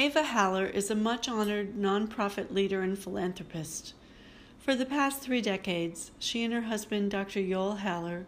[0.00, 3.92] Ava Haller is a much honored nonprofit leader and philanthropist.
[4.58, 7.46] For the past three decades, she and her husband, Dr.
[7.46, 8.24] Joel Haller,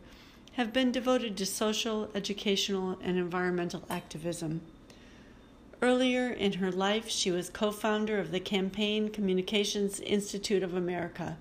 [0.53, 4.61] have been devoted to social, educational, and environmental activism.
[5.81, 11.39] Earlier in her life, she was co founder of the Campaign Communications Institute of America,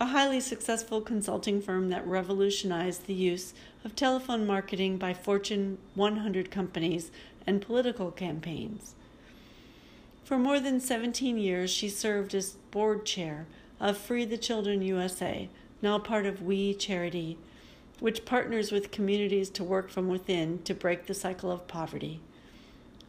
[0.00, 3.54] a highly successful consulting firm that revolutionized the use
[3.84, 7.12] of telephone marketing by Fortune 100 companies
[7.46, 8.96] and political campaigns.
[10.32, 13.44] For more than 17 years, she served as board chair
[13.78, 15.50] of Free the Children USA,
[15.82, 17.36] now part of We Charity,
[18.00, 22.18] which partners with communities to work from within to break the cycle of poverty.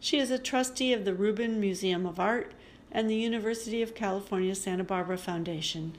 [0.02, 2.52] She is a trustee of the Rubin Museum of Art
[2.92, 5.94] and the University of California Santa Barbara Foundation,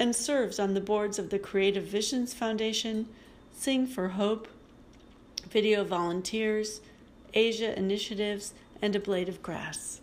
[0.00, 3.06] and serves on the boards of the Creative Visions Foundation,
[3.52, 4.48] Sing for Hope,
[5.48, 6.80] Video Volunteers,
[7.34, 8.52] Asia Initiatives,
[8.82, 10.00] and A Blade of Grass.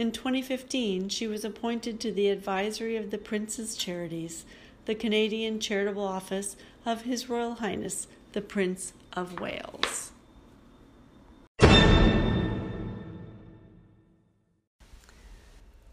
[0.00, 4.46] In 2015, she was appointed to the advisory of the Prince's Charities,
[4.86, 10.12] the Canadian charitable office of His Royal Highness the Prince of Wales.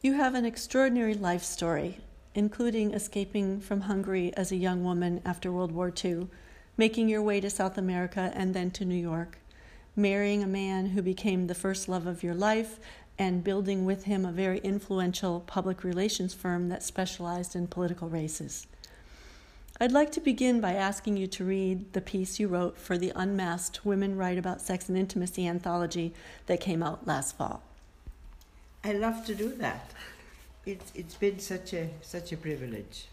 [0.02, 1.98] You have an extraordinary life story,
[2.34, 6.28] including escaping from Hungary as a young woman after World War II,
[6.78, 9.40] making your way to South America and then to New York,
[9.98, 12.80] marrying a man who became the first love of your life,
[13.20, 18.68] and building with him a very influential public relations firm that specialized in political races.
[19.80, 23.12] I'd like to begin by asking you to read the piece you wrote for the
[23.16, 26.14] Unmasked Women Write About Sex and Intimacy anthology
[26.48, 27.62] that came out last fall.
[28.84, 29.92] I love to do that.
[30.66, 33.08] It's, it's been such a, such a privilege.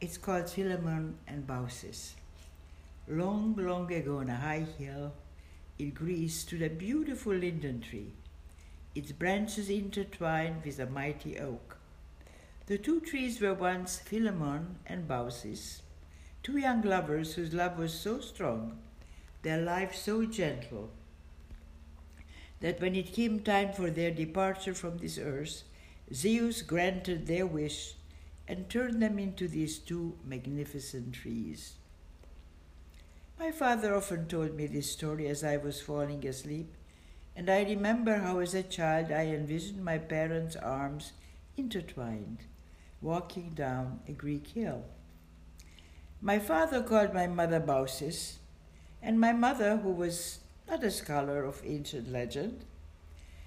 [0.00, 2.12] It's called Philemon and Baucis.
[3.06, 5.12] Long, long ago on a high hill
[5.78, 8.12] in Greece stood a beautiful linden tree
[8.94, 11.76] its branches intertwined with a mighty oak.
[12.66, 15.82] The two trees were once Philemon and Baucis,
[16.42, 18.78] two young lovers whose love was so strong,
[19.42, 20.90] their life so gentle,
[22.60, 25.62] that when it came time for their departure from this earth,
[26.12, 27.94] Zeus granted their wish
[28.46, 31.74] and turned them into these two magnificent trees.
[33.38, 36.74] My father often told me this story as I was falling asleep,
[37.36, 41.12] and I remember how, as a child, I envisioned my parents' arms
[41.56, 42.38] intertwined,
[43.00, 44.84] walking down a Greek hill.
[46.20, 48.36] My father called my mother Baucis,
[49.02, 52.64] and my mother, who was not a scholar of ancient legend,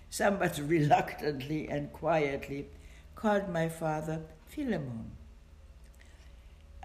[0.09, 2.67] somewhat reluctantly and quietly
[3.15, 5.11] called my father Philemon.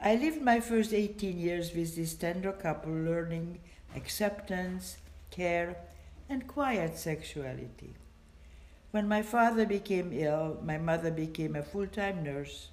[0.00, 3.58] I lived my first 18 years with this tender couple, learning
[3.97, 4.98] acceptance,
[5.31, 5.76] care,
[6.28, 7.94] and quiet sexuality.
[8.90, 12.68] When my father became ill, my mother became a full time nurse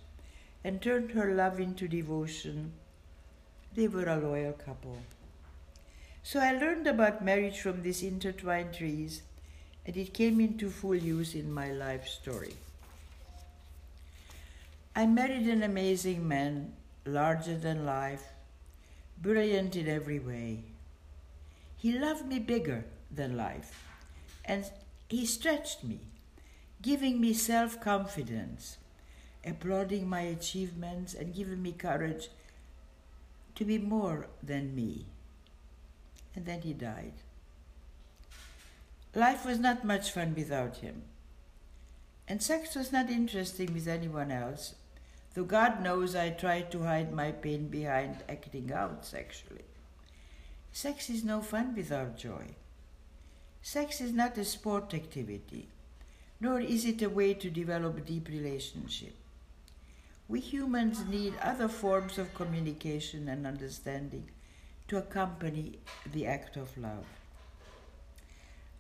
[0.64, 2.74] and turned her love into devotion.
[3.74, 4.98] They were a loyal couple.
[6.24, 9.22] So I learned about marriage from these intertwined trees,
[9.86, 12.56] and it came into full use in my life story.
[14.96, 16.74] I married an amazing man,
[17.06, 18.24] larger than life,
[19.22, 20.64] brilliant in every way.
[21.78, 23.88] He loved me bigger than life.
[24.44, 24.70] And
[25.08, 26.00] he stretched me,
[26.82, 28.78] giving me self confidence,
[29.46, 32.30] applauding my achievements, and giving me courage
[33.56, 35.06] to be more than me.
[36.36, 37.14] And then he died.
[39.14, 41.04] Life was not much fun without him.
[42.28, 44.76] And sex was not interesting with anyone else,
[45.34, 49.64] though God knows I tried to hide my pain behind acting out sexually.
[50.74, 52.56] Sex is no fun without joy.
[53.68, 55.68] Sex is not a sport activity,
[56.40, 59.16] nor is it a way to develop a deep relationship.
[60.28, 64.30] We humans need other forms of communication and understanding
[64.88, 65.80] to accompany
[66.14, 67.06] the act of love.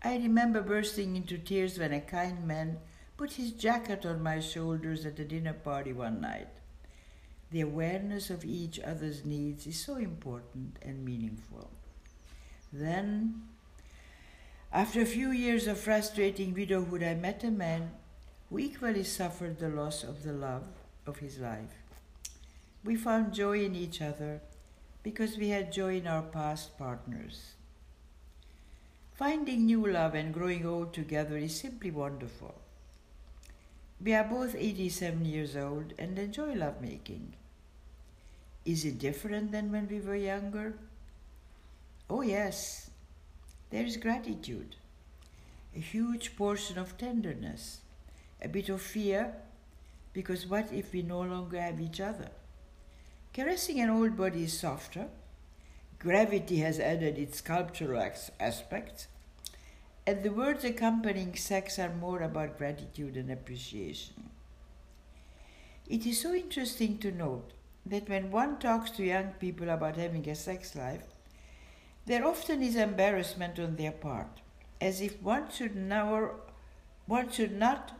[0.04, 2.78] I remember bursting into tears when a kind man
[3.18, 6.50] put his jacket on my shoulders at a dinner party one night.
[7.50, 11.72] The awareness of each other's needs is so important and meaningful.
[12.72, 13.42] Then
[14.76, 17.92] after a few years of frustrating widowhood, I met a man
[18.50, 20.66] who equally suffered the loss of the love
[21.08, 21.72] of his life.
[22.84, 24.42] We found joy in each other
[25.02, 27.54] because we had joy in our past partners.
[29.14, 32.54] Finding new love and growing old together is simply wonderful.
[34.04, 37.32] We are both 87 years old and enjoy lovemaking.
[38.66, 40.74] Is it different than when we were younger?
[42.10, 42.90] Oh, yes.
[43.76, 44.78] There is gratitude.
[45.76, 47.82] a huge portion of tenderness,
[48.42, 49.34] a bit of fear,
[50.14, 52.30] because what if we no longer have each other?
[53.34, 55.08] Caressing an old body is softer.
[56.00, 58.02] Gravity has added its sculptural
[58.40, 59.08] aspects,
[60.08, 64.30] and the words accompanying sex are more about gratitude and appreciation.
[65.90, 67.52] It is so interesting to note
[67.86, 71.15] that when one talks to young people about having a sex life,
[72.06, 74.42] there often is embarrassment on their part,
[74.80, 76.36] as if one should never,
[77.08, 77.94] one should not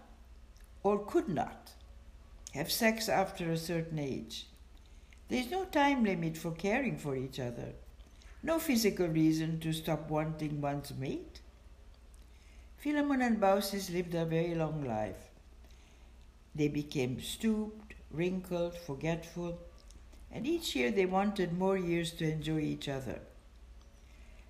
[0.84, 1.72] or could not
[2.54, 4.48] have sex after a certain age.
[5.28, 7.74] There is no time limit for caring for each other,
[8.44, 11.42] no physical reason to stop wanting one's mate.
[12.78, 15.32] Philemon and Baucis lived a very long life.
[16.54, 19.58] They became stooped, wrinkled, forgetful,
[20.32, 23.22] and each year they wanted more years to enjoy each other.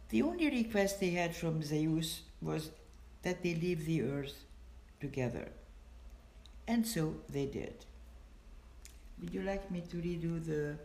[0.09, 2.71] The only request they had from Zeus was
[3.23, 4.45] that they leave the earth
[4.99, 5.49] together.
[6.67, 7.85] And so they did.
[9.19, 10.77] Would you like me to redo the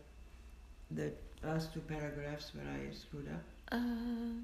[0.90, 1.12] the
[1.42, 3.42] last two paragraphs where I screwed up?
[3.72, 4.40] Uh,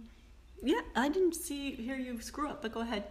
[0.62, 3.04] yeah, I didn't see hear you screw up, but go ahead.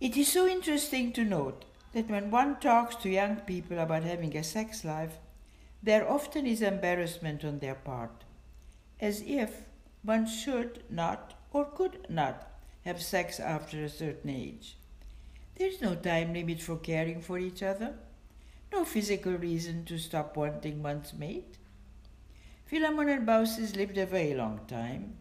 [0.00, 4.36] It is so interesting to note that when one talks to young people about having
[4.36, 5.18] a sex life,
[5.82, 8.24] there often is embarrassment on their part,
[9.00, 9.62] as if
[10.04, 12.50] one should not or could not
[12.84, 14.76] have sex after a certain age.
[15.56, 17.94] There is no time limit for caring for each other,
[18.72, 21.56] no physical reason to stop wanting one's mate.
[22.66, 25.16] Philemon and Baucis lived a very long time.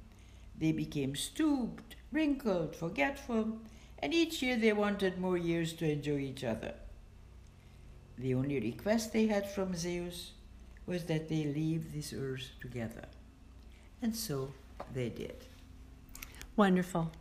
[0.57, 3.59] They became stooped, wrinkled, forgetful,
[3.99, 6.73] and each year they wanted more years to enjoy each other.
[8.17, 10.31] The only request they had from Zeus
[10.85, 13.05] was that they leave this earth together.
[14.01, 14.53] And so
[14.93, 15.45] they did.
[16.55, 17.11] Wonderful.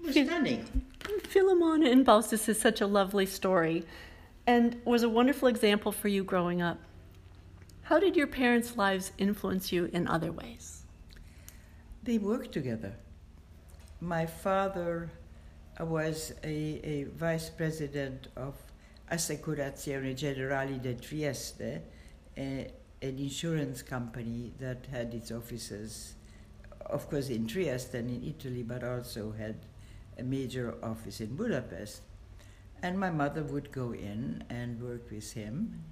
[0.00, 0.84] It was stunning.
[1.28, 3.84] Philemon and Baucis is such a lovely story
[4.46, 6.78] and was a wonderful example for you growing up.
[7.82, 10.82] How did your parents' lives influence you in other ways?
[12.02, 12.94] They worked together.
[14.00, 15.08] My father
[15.80, 18.54] was a, a vice president of
[19.12, 21.80] Assicurazioni Generali di Trieste,
[22.36, 22.72] a,
[23.02, 26.15] an insurance company that had its offices,
[26.90, 29.56] of course, in Trieste and in Italy, but also had
[30.18, 32.02] a major office in Budapest.
[32.82, 35.84] And my mother would go in and work with him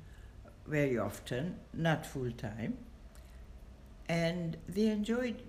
[0.66, 2.78] very often, not full time.
[4.08, 5.42] And they enjoyed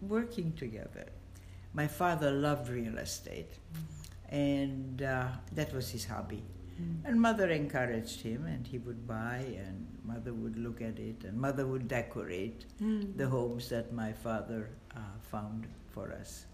[0.00, 1.06] working together.
[1.72, 3.54] My father loved real estate,
[4.28, 6.42] and uh, that was his hobby.
[6.80, 7.04] Mm.
[7.04, 11.38] And mother encouraged him, and he would buy, and mother would look at it, and
[11.38, 13.16] mother would decorate mm.
[13.16, 15.00] the homes that my father uh,
[15.30, 16.46] found for us.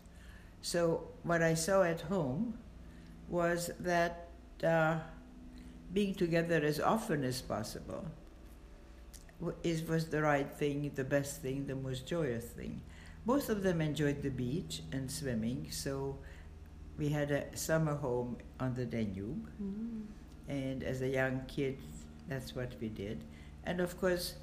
[0.60, 2.58] So, what I saw at home
[3.28, 4.28] was that
[4.64, 4.98] uh,
[5.92, 8.04] being together as often as possible
[9.62, 12.80] is, was the right thing, the best thing, the most joyous thing.
[13.24, 16.18] Both of them enjoyed the beach and swimming, so
[16.98, 19.48] we had a summer home on the Danube.
[19.62, 20.04] Mm.
[20.48, 21.78] And as a young kid,
[22.28, 23.22] that's what we did.
[23.64, 24.34] And of course,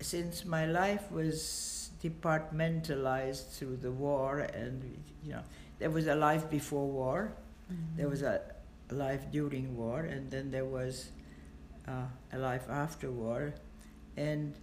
[0.00, 4.82] since my life was departmentalized through the war, and
[5.24, 5.42] you know,
[5.78, 7.32] there was a life before war,
[7.72, 7.96] mm-hmm.
[7.96, 8.40] there was a
[8.90, 11.10] life during war, and then there was
[11.88, 13.54] uh, a life after war.
[14.16, 14.54] And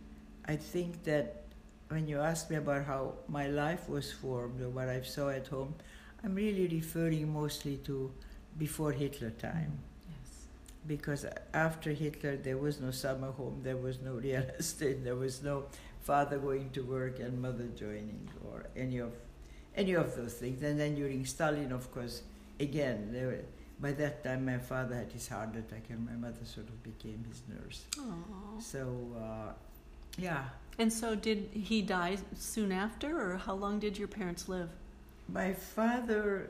[0.45, 1.43] I think that
[1.89, 5.47] when you ask me about how my life was formed or what I saw at
[5.47, 5.75] home,
[6.23, 8.11] I'm really referring mostly to
[8.57, 9.79] before Hitler time.
[9.79, 9.92] Yes.
[10.85, 15.41] Because after Hitler, there was no summer home, there was no real estate, there was
[15.41, 15.65] no
[16.01, 19.13] father going to work and mother joining, or any of
[19.75, 20.61] any of those things.
[20.61, 22.21] And then during Stalin, of course,
[22.59, 23.39] again, there,
[23.79, 27.25] by that time my father had his heart attack, and my mother sort of became
[27.27, 27.85] his nurse.
[27.97, 28.61] Aww.
[28.61, 29.53] So, uh,
[30.17, 30.45] yeah.
[30.77, 34.69] And so, did he die soon after, or how long did your parents live?
[35.29, 36.49] My father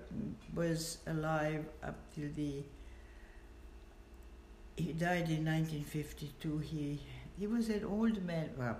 [0.56, 2.64] was alive up till the.
[4.76, 6.58] He died in 1952.
[6.60, 7.00] He
[7.38, 8.52] he was an old man.
[8.58, 8.78] Well,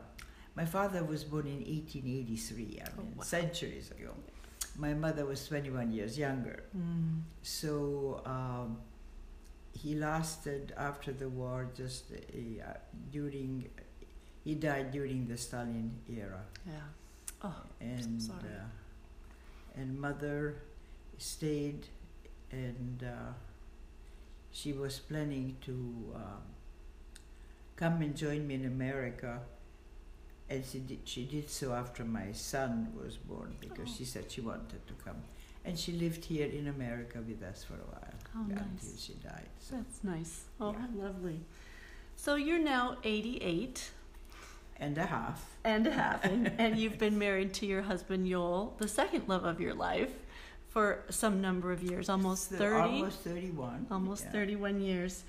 [0.56, 2.64] my father was born in 1883.
[2.64, 3.24] I mean, oh, wow.
[3.24, 4.12] centuries ago.
[4.78, 6.64] My mother was 21 years younger.
[6.76, 7.22] Mm.
[7.42, 8.78] So um,
[9.74, 11.70] he lasted after the war.
[11.76, 12.74] Just uh,
[13.12, 13.70] during,
[14.44, 16.44] he died during the Stalin era.
[16.66, 16.74] Yeah.
[17.44, 18.54] Oh, and so sorry.
[18.54, 20.56] Uh, and mother
[21.18, 21.88] stayed
[22.52, 23.34] and uh,
[24.54, 25.72] she was planning to
[26.16, 26.44] um,
[27.76, 29.40] come and join me in America
[30.50, 33.94] and she did, she did so after my son was born because oh.
[33.98, 35.16] she said she wanted to come
[35.66, 38.96] and she lived here in America with us for a while Oh, until nice.
[39.00, 39.48] she died.
[39.60, 39.76] So.
[39.76, 40.42] That's nice.
[40.60, 41.06] Oh, Yeah.
[41.06, 41.40] lovely.
[42.16, 43.92] So you're now 88
[44.78, 45.46] And a half.
[45.64, 49.46] and a half, and, and you've been married to your husband Joel, the second love
[49.46, 50.12] of your life,
[50.74, 53.86] for some number of years, almost 30, Almost 31.
[53.92, 54.32] almost yeah.
[54.32, 55.24] 31 years.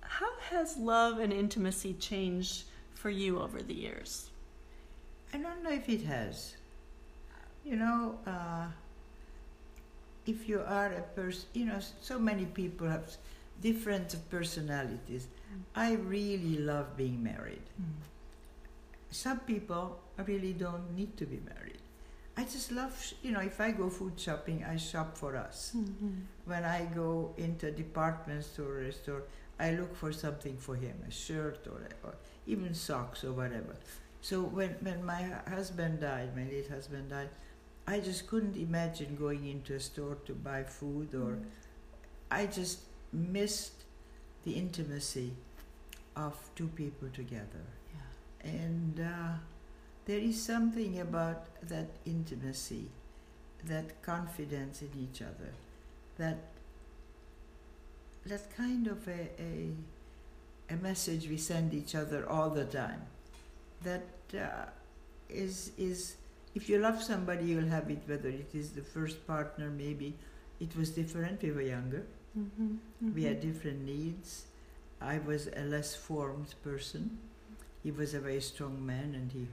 [0.00, 2.64] How has love and intimacy changed
[2.94, 4.30] for you over the years?
[5.32, 6.56] I don't know if it has.
[7.64, 8.66] You know, uh,
[10.26, 13.08] if you are a person, you know, so many people have
[13.62, 15.28] different personalities.
[15.76, 17.62] I really love being married.
[19.10, 21.78] Some people really don't need to be married.
[22.36, 25.72] I just love, you know, if I go food shopping, I shop for us.
[25.76, 26.10] Mm-hmm.
[26.46, 29.22] When I go into a department store or a store,
[29.58, 33.76] I look for something for him, a shirt or, or even socks or whatever.
[34.20, 37.28] So when, when my husband died, my late husband died,
[37.86, 41.38] I just couldn't imagine going into a store to buy food or
[42.30, 42.80] I just
[43.12, 43.84] missed
[44.44, 45.32] the intimacy
[46.16, 47.64] of two people together.
[47.94, 48.50] Yeah.
[48.50, 49.34] And uh,
[50.06, 52.86] there is something about that intimacy,
[53.64, 55.52] that confidence in each other,
[56.18, 56.38] that
[58.26, 59.70] that kind of a, a,
[60.70, 63.02] a message we send each other all the time.
[63.82, 64.66] That uh,
[65.28, 66.16] is is
[66.54, 68.02] if you love somebody, you'll have it.
[68.06, 70.14] Whether it is the first partner, maybe
[70.60, 71.42] it was different.
[71.42, 72.06] We were younger.
[72.38, 73.14] Mm-hmm.
[73.14, 74.44] We had different needs.
[75.00, 77.18] I was a less formed person.
[77.82, 79.46] He was a very strong man, and he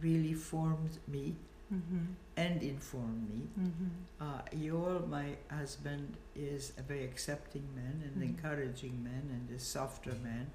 [0.00, 1.36] really formed me
[1.74, 2.04] Mm-hmm.
[2.36, 3.48] and informed me.
[3.58, 3.88] Mm-hmm.
[4.20, 8.28] Uh, Joel, my husband, is a very accepting man and Mhm.
[8.36, 10.46] encouraging man and a softer man.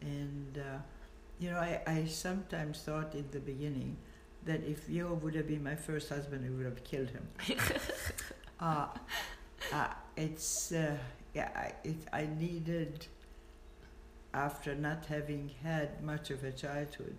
[0.00, 0.78] And, uh,
[1.40, 3.96] you know, I, I sometimes thought in the beginning
[4.44, 7.26] that if Joel would have been my first husband, I would have killed him.
[8.60, 8.86] uh,
[9.72, 10.96] uh, it's, uh,
[11.34, 13.06] yeah, I, it, I needed,
[14.32, 17.16] after not having had much of a childhood,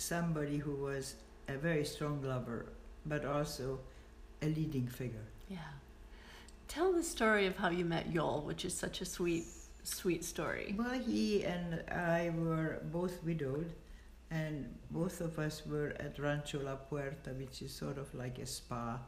[0.00, 1.14] somebody who was
[1.48, 2.66] a very strong lover,
[3.06, 3.78] but also
[4.42, 5.26] a leading figure.
[5.48, 5.58] Yeah.
[6.68, 9.44] Tell the story of how you met Joel, which is such a sweet,
[9.82, 10.74] sweet story.
[10.78, 13.72] Well, he and I were both widowed,
[14.30, 18.46] and both of us were at Rancho La Puerta, which is sort of like a
[18.46, 18.98] spa.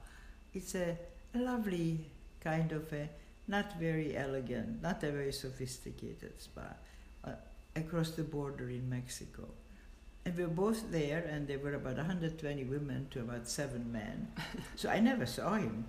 [0.52, 0.98] It's a,
[1.34, 3.08] a lovely kind of a
[3.48, 6.66] not very elegant, not a very sophisticated spa,
[7.24, 7.30] uh,
[7.76, 9.48] across the border in Mexico.
[10.24, 14.28] And we were both there, and there were about 120 women to about seven men.
[14.76, 15.84] so I never saw him.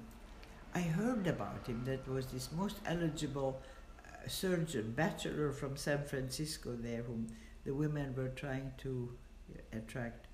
[0.73, 1.83] I heard about him.
[1.85, 3.61] That was this most eligible
[3.99, 7.27] uh, surgeon, bachelor from San Francisco, there, whom
[7.63, 9.11] the women were trying to
[9.53, 10.27] uh, attract.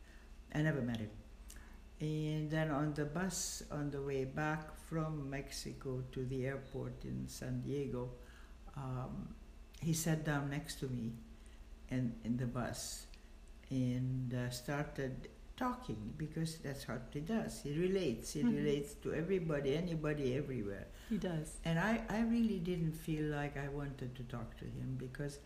[0.56, 1.10] I never met him.
[2.00, 7.27] And then on the bus on the way back from Mexico to the airport in
[7.27, 8.12] San Diego,
[8.77, 9.36] um,
[9.82, 11.12] he sat down next to me
[11.89, 13.08] in, in the bus
[13.71, 17.61] and uh, started talking because that's what he does.
[17.63, 18.33] He relates.
[18.33, 18.55] He Mhm.
[18.55, 20.88] relates to everybody, anybody, everywhere.
[21.09, 21.57] He does.
[21.65, 25.39] And I, I really didn't feel like I wanted to talk to him because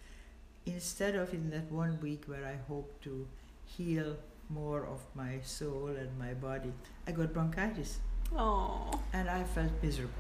[0.66, 3.28] instead of in that one week where I hoped to
[3.66, 4.16] heal
[4.50, 6.72] more of my soul and my body,
[7.08, 8.00] I got bronchitis
[8.36, 9.02] Oh.
[9.14, 10.14] and I felt miserable.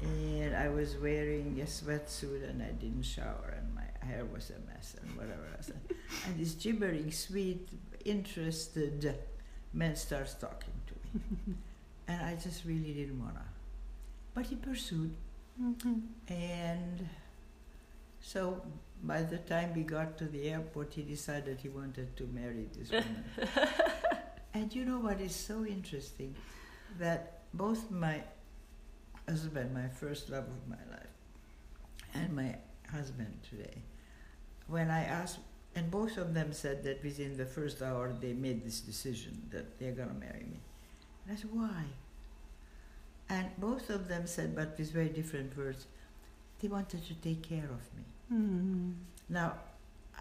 [0.00, 4.58] And I was wearing a sweatsuit and I didn't shower and my hair was a
[4.72, 5.70] mess and whatever else.
[6.26, 7.68] and this gibbering, sweet,
[8.04, 9.14] interested
[9.72, 11.56] man starts talking to me.
[12.08, 13.44] and I just really didn't wanna.
[14.34, 15.14] But he pursued
[15.60, 16.32] Mm-hmm.
[16.32, 17.08] and
[18.20, 18.62] so
[19.02, 22.90] by the time we got to the airport, he decided he wanted to marry this
[22.90, 23.24] woman.
[24.54, 26.34] and you know what is so interesting?
[26.98, 28.22] That both my
[29.28, 31.12] husband, my first love of my life,
[32.14, 32.56] and my
[32.90, 33.82] husband today,
[34.72, 35.38] when I asked,
[35.76, 39.78] and both of them said that within the first hour they made this decision that
[39.78, 40.60] they're going to marry me.
[41.24, 41.84] And I said, why?
[43.28, 45.86] And both of them said, but with very different words,
[46.60, 48.04] they wanted to take care of me.
[48.32, 48.90] Mm-hmm.
[49.28, 49.54] Now,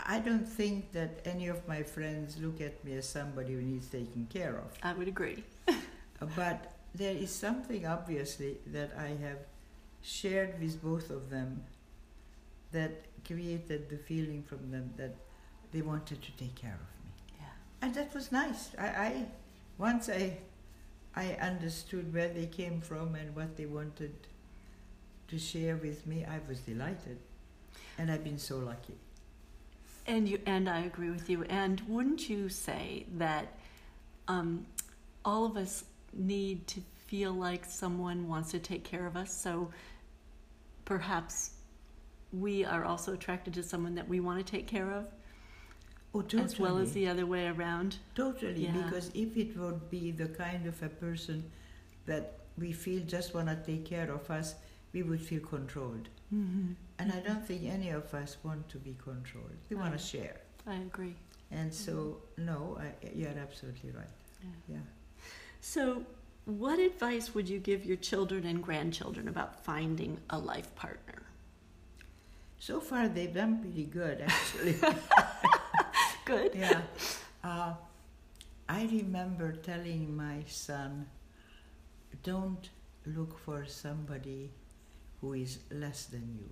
[0.05, 3.87] I don't think that any of my friends look at me as somebody who needs
[3.87, 4.77] taking care of.
[4.83, 5.43] I would agree.
[6.35, 9.39] But there is something obviously that I have
[10.03, 11.63] shared with both of them
[12.71, 15.15] that created the feeling from them that
[15.71, 17.37] they wanted to take care of me.
[17.39, 17.45] Yeah.
[17.81, 18.69] And that was nice.
[18.77, 19.25] I, I
[19.77, 20.37] once I
[21.15, 24.13] I understood where they came from and what they wanted
[25.27, 27.17] to share with me, I was delighted.
[27.97, 28.95] And I've been so lucky.
[30.07, 31.43] And you and I agree with you.
[31.43, 33.57] And wouldn't you say that
[34.27, 34.65] um,
[35.23, 39.33] all of us need to feel like someone wants to take care of us.
[39.33, 39.71] So
[40.85, 41.51] perhaps
[42.31, 45.07] we are also attracted to someone that we want to take care of,
[46.13, 46.43] Oh, totally.
[46.43, 47.97] as well as the other way around.
[48.15, 48.71] Totally, Yeah.
[48.71, 51.51] because if it would be the kind of a person
[52.05, 54.55] that we feel just want to take care of us,
[54.93, 56.09] we would feel controlled.
[56.33, 56.73] Mm-hmm.
[56.99, 59.55] And I don't think any of us want to be controlled.
[59.69, 60.37] We want to share.
[60.67, 61.15] I agree.
[61.49, 64.05] And so, no, I, you're absolutely right.
[64.41, 64.75] Yeah.
[64.75, 65.25] Yeah.
[65.59, 66.05] So,
[66.45, 71.21] what advice would you give your children and grandchildren about finding a life partner?
[72.61, 74.75] So far, they've done pretty good, actually.
[76.25, 76.53] Good.
[76.53, 76.81] yeah.
[77.43, 77.73] Uh,
[78.69, 81.07] I remember telling my son,
[82.21, 82.69] don't
[83.07, 84.51] look for somebody
[85.21, 86.51] who is less than you.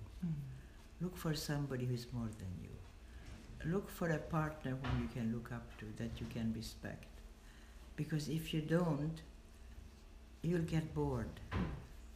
[0.99, 3.71] Look for somebody who is more than you.
[3.71, 7.05] Look for a partner whom you can look up to, that you can respect.
[7.95, 9.21] Because if you don't,
[10.41, 11.39] you'll get bored.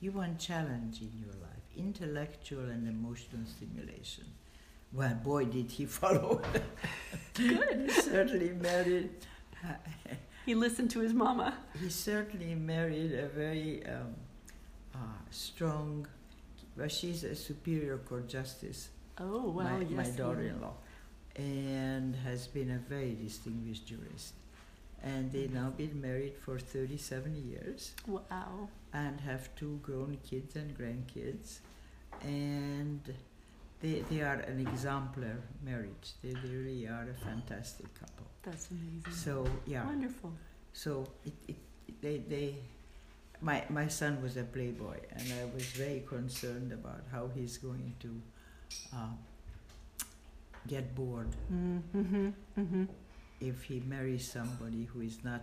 [0.03, 4.25] You want challenge in your life, intellectual and emotional stimulation.
[4.91, 6.41] Well, boy, did he follow.
[7.33, 7.83] Good.
[7.89, 9.11] he certainly married.
[10.45, 11.57] He listened to his mama.
[11.79, 14.13] He certainly married a very um,
[14.93, 14.97] uh,
[15.29, 16.05] strong.
[16.75, 19.77] Well, she's a superior court justice, Oh, wow.
[19.77, 19.91] my, yes.
[19.91, 20.73] my daughter-in-law,
[21.37, 24.33] and has been a very distinguished jurist.
[25.03, 28.69] And they now been married for 37 years Wow.
[28.93, 31.59] and have two grown kids and grandkids,
[32.23, 33.01] and
[33.81, 36.13] they they are an exemplar marriage.
[36.23, 38.25] They, they really are a fantastic couple.
[38.43, 39.11] That's amazing.
[39.13, 39.85] So yeah.
[39.85, 40.31] Wonderful.
[40.71, 41.55] So it, it,
[42.01, 42.55] they, they,
[43.41, 47.93] my, my son was a playboy, and I was very concerned about how he's going
[47.99, 48.21] to
[48.93, 49.17] um,
[50.67, 52.29] get bored Mm-hmm.
[52.57, 52.83] Mm-hmm.
[53.43, 55.41] If he marries somebody who is not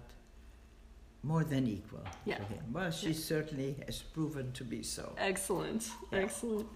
[1.22, 2.38] more than equal Yeah.
[2.38, 2.72] to him.
[2.72, 5.14] Well, she certainly has proven to be so.
[5.18, 5.90] Excellent.
[6.10, 6.20] Yeah.
[6.20, 6.66] Excellent.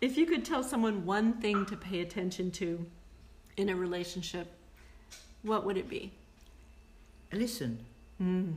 [0.00, 2.86] If you could tell someone one thing to pay attention to
[3.56, 4.46] in a relationship,
[5.42, 6.12] what would it be?
[7.32, 7.84] Listen,
[8.20, 8.54] Mm.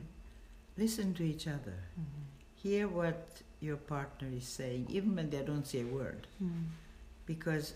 [0.78, 1.74] listen to each other.
[2.54, 6.26] Hear what your partner is saying, even when they don't say a word.
[6.42, 6.64] Mm.
[7.26, 7.74] because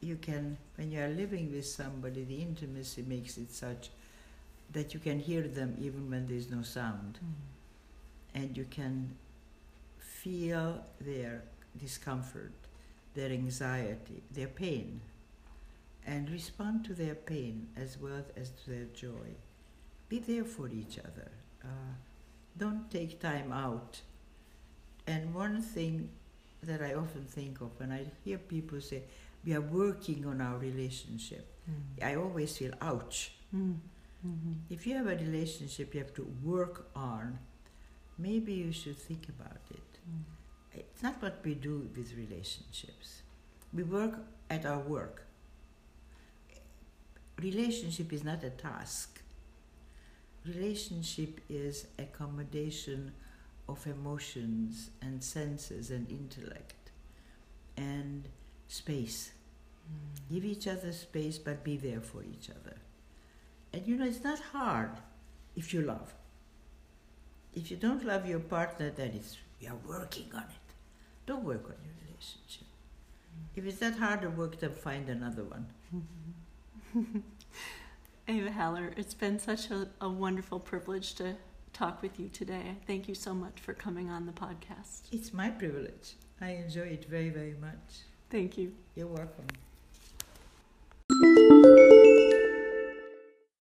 [0.00, 3.90] you can when you are living with somebody the intimacy makes it such
[4.72, 7.18] that you can hear them even when there's no sound.
[8.34, 9.16] And you can
[9.98, 11.42] feel their
[11.78, 12.52] discomfort
[13.14, 15.00] their anxiety their pain
[16.06, 19.28] and respond to their pain as well as to their joy.
[20.08, 21.30] Be there for each other.
[21.62, 21.92] Uh,
[22.56, 24.00] don't take time out.
[25.06, 26.08] And one thing
[26.62, 29.02] that I often think of when I hear people say,
[29.44, 31.46] we are working on our relationship,
[32.02, 33.32] I always feel, ouch.
[33.54, 33.78] Mm.
[34.26, 34.54] Mhm.
[34.70, 37.38] If you have a relationship you have to work on,
[38.18, 39.98] maybe you should think about it.
[40.08, 40.24] Mm.
[40.74, 43.22] It's not what we do with relationships.
[43.72, 44.14] We work
[44.50, 45.24] at our work.
[47.40, 49.20] Relationship is not a task.
[50.44, 53.12] Relationship is accommodation
[53.68, 56.90] of emotions and senses and intellect
[57.76, 58.28] and
[58.68, 59.32] space.
[60.30, 62.76] Give each other space, but be there for each other.
[63.72, 64.90] And you know, it's not hard
[65.56, 66.14] if you love.
[67.54, 70.74] If you don't love your partner, then it's you are working on it.
[71.26, 72.66] Don't work on your relationship.
[73.56, 75.66] If it's that hard to work, then find another one.
[78.28, 81.34] Ava Haller, it's been such a, a wonderful privilege to
[81.72, 82.76] talk with you today.
[82.86, 85.02] Thank you so much for coming on the podcast.
[85.10, 86.14] It's my privilege.
[86.40, 88.02] I enjoy it very, very much.
[88.30, 88.72] Thank you.
[88.94, 89.46] You're welcome.